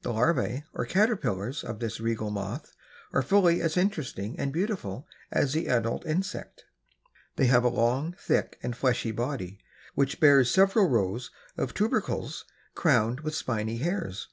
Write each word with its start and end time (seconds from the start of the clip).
The 0.00 0.10
larvae 0.10 0.64
or 0.72 0.86
caterpillars 0.86 1.62
of 1.64 1.78
this 1.78 2.00
regal 2.00 2.30
moth 2.30 2.72
are 3.12 3.20
fully 3.20 3.60
as 3.60 3.76
interesting 3.76 4.38
and 4.40 4.50
beautiful 4.50 5.06
as 5.30 5.52
the 5.52 5.66
adult 5.68 6.06
insect. 6.06 6.64
They 7.36 7.44
have 7.48 7.62
a 7.62 7.68
long, 7.68 8.16
thick 8.18 8.58
and 8.62 8.74
fleshy 8.74 9.10
body, 9.12 9.58
which 9.94 10.18
bears 10.18 10.50
several 10.50 10.88
rows 10.88 11.30
of 11.58 11.74
tubercles, 11.74 12.46
crowned 12.74 13.20
with 13.20 13.34
spiny 13.34 13.76
hairs. 13.76 14.28